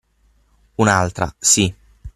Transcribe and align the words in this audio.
Un'altra, 0.77 1.31
sì. 1.37 1.71